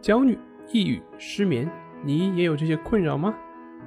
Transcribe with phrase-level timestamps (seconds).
[0.00, 0.38] 焦虑、
[0.72, 1.70] 抑郁、失眠，
[2.02, 3.34] 你也有这些困扰吗？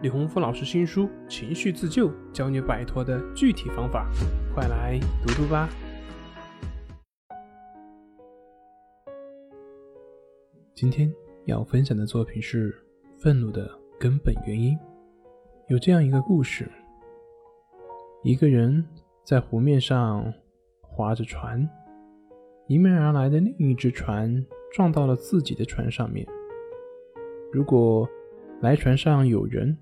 [0.04, 4.08] 李洪福老师新书《情绪自救》教你摆脱的具体方法，
[4.54, 5.68] 快来读读吧。
[10.76, 11.12] 今天
[11.46, 12.72] 要分享的作品是
[13.18, 13.68] 愤怒的
[14.00, 14.78] 根本原因。
[15.68, 16.70] 有这样一个故事：
[18.22, 18.86] 一个人
[19.24, 20.32] 在湖面上
[20.80, 21.68] 划着船，
[22.68, 24.46] 迎面而来的另一只船。
[24.74, 26.28] 撞到了自己的船上面。
[27.52, 28.10] 如果
[28.60, 29.78] 来船上有人，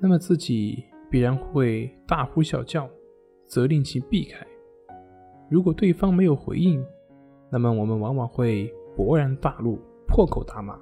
[0.00, 2.88] 那么自己必然会大呼小叫，
[3.46, 4.46] 责令其避开。
[5.50, 6.82] 如果对方没有回应，
[7.50, 10.78] 那么我们往往会勃然大怒，破口大骂。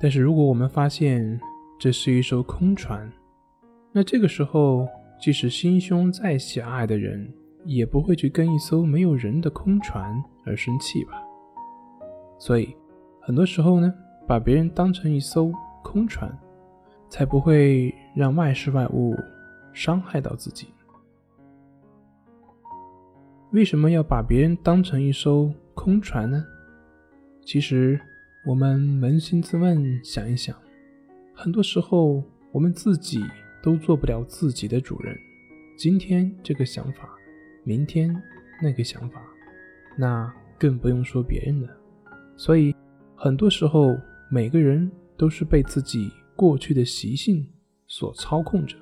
[0.00, 1.40] 但是如果我们发现
[1.78, 3.08] 这是一艘空船，
[3.92, 4.88] 那这个时候，
[5.20, 7.32] 即使心胸再狭隘的人，
[7.64, 11.22] 也不会去跟一艘没有人的空船而生气吧。
[12.38, 12.76] 所以，
[13.20, 13.92] 很多时候呢，
[14.26, 16.36] 把别人当成一艘空船，
[17.08, 19.14] 才不会让外事外物
[19.72, 20.68] 伤害到自己。
[23.52, 26.44] 为什么要把别人当成一艘空船呢？
[27.44, 28.00] 其实，
[28.46, 30.56] 我们扪心自问，想一想，
[31.34, 33.22] 很多时候我们自己
[33.62, 35.16] 都做不了自己的主人。
[35.76, 37.08] 今天这个想法。
[37.64, 38.14] 明天
[38.60, 39.22] 那个想法，
[39.96, 41.68] 那更不用说别人了。
[42.36, 42.74] 所以，
[43.14, 43.96] 很多时候
[44.30, 47.46] 每个人都是被自己过去的习性
[47.86, 48.76] 所操控着。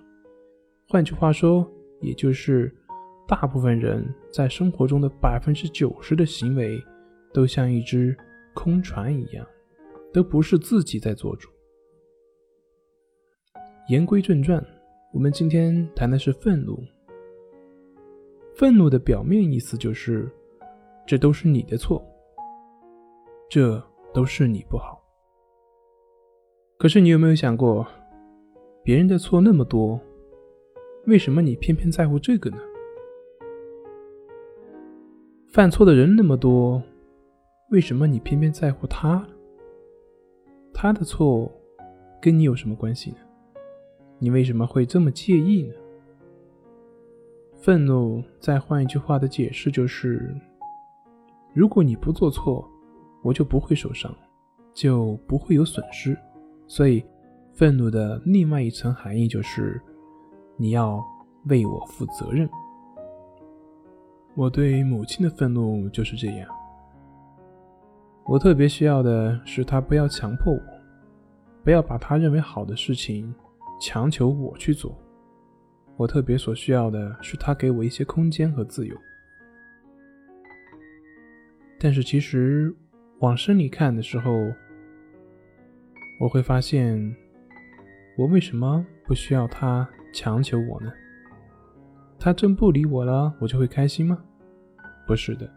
[0.88, 2.74] 换句话说，也就是
[3.28, 6.82] 大部分人在生活中的百分之九十的行为，
[7.32, 8.16] 都像一只
[8.54, 9.46] 空船一样，
[10.12, 11.48] 都不是自己在做主。
[13.88, 14.64] 言归正传，
[15.12, 16.82] 我们今天谈的是愤怒。
[18.54, 20.30] 愤怒的表面意思就是，
[21.06, 22.04] 这都是你的错，
[23.48, 25.02] 这都是你不好。
[26.78, 27.86] 可是你有没有想过，
[28.82, 30.00] 别人的错那么多，
[31.06, 32.58] 为什么你偏偏在乎这个呢？
[35.52, 36.82] 犯错的人那么多，
[37.70, 39.26] 为什么你偏偏在乎他？
[40.72, 41.50] 他的错
[42.20, 43.16] 跟你有什么关系呢？
[44.18, 45.74] 你为什么会这么介意呢？
[47.60, 50.34] 愤怒，再换一句话的解释就是：
[51.52, 52.66] 如果你不做错，
[53.22, 54.10] 我就不会受伤，
[54.72, 56.16] 就不会有损失。
[56.66, 57.04] 所以，
[57.52, 59.78] 愤怒的另外一层含义就是，
[60.56, 61.04] 你要
[61.48, 62.48] 为我负责任。
[64.34, 66.48] 我对母亲的愤怒就是这样。
[68.24, 70.60] 我特别需要的是，她不要强迫我，
[71.62, 73.34] 不要把她认为好的事情
[73.78, 74.96] 强求我去做。
[76.00, 78.96] 我特别所需要的是他给我一些空间和自由，
[81.78, 82.74] 但是其实
[83.18, 84.32] 往深里看的时候，
[86.18, 87.14] 我会发现，
[88.16, 90.90] 我为什么不需要他强求我呢？
[92.18, 94.24] 他真不理我了，我就会开心吗？
[95.06, 95.52] 不是的，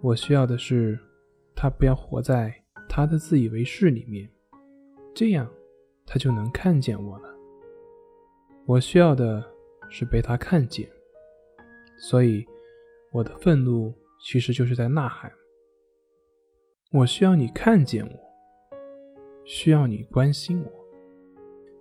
[0.00, 0.98] 我需要的是
[1.54, 2.52] 他不要活在
[2.88, 4.28] 他的自以为是里面，
[5.14, 5.48] 这样
[6.04, 7.28] 他就能看见我了。
[8.66, 9.51] 我需要的。
[9.94, 10.88] 是被他看见，
[11.98, 12.42] 所以
[13.12, 13.92] 我的愤怒
[14.24, 15.30] 其实就是在呐喊：
[16.92, 18.18] 我需要你看见我，
[19.44, 20.72] 需要你关心我。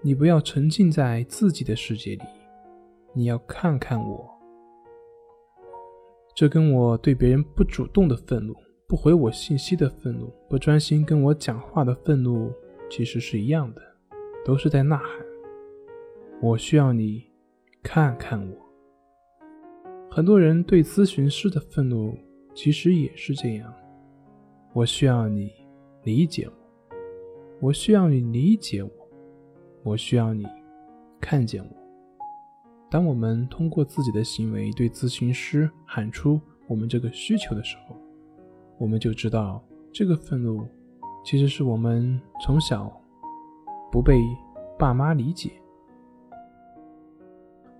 [0.02, 2.24] 你不要沉浸在自己的世界里，
[3.14, 4.30] 你要看看我。
[6.36, 8.54] 这跟我对别人不主动的愤怒、
[8.88, 12.52] 不回我信息的愤怒、不专心跟我讲话的愤怒
[12.90, 13.82] 其实是一样的，
[14.44, 15.26] 都是在呐喊：
[16.42, 17.31] 我需要你。
[17.84, 18.56] 看看我，
[20.10, 22.16] 很多人对咨询师的愤怒
[22.54, 23.74] 其实也是这样。
[24.72, 25.52] 我需要你
[26.04, 26.54] 理解我，
[27.60, 28.90] 我需要你理解我，
[29.84, 30.46] 我需要你
[31.20, 31.70] 看见我。
[32.90, 37.96] 当我们通过自己的行为对咨询师喊出我们这个需求的时候，
[38.78, 39.62] 我们就知道
[39.92, 40.66] 这个愤怒
[41.26, 42.92] 其实是我们从小
[43.92, 44.22] 不被
[44.78, 45.52] 爸妈理解。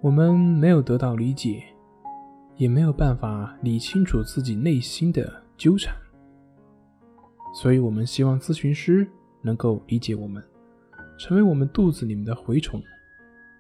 [0.02, 1.64] 我们没有得到理解，
[2.56, 5.96] 也没有办法理清楚自己内心的纠缠，
[7.54, 9.08] 所以我们希望咨询师
[9.44, 10.44] 能够理解我们，
[11.20, 12.82] 成为我们肚子里面的蛔虫，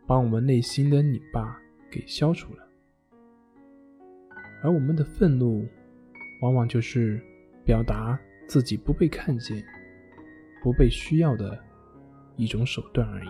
[0.07, 1.55] 把我们内心的拧巴
[1.91, 2.67] 给消除了。
[4.63, 5.63] 而我们的愤怒，
[6.41, 7.21] 往往就是
[7.63, 9.63] 表达自己不被看见、
[10.63, 11.55] 不被需要的
[12.35, 13.29] 一种手段而已。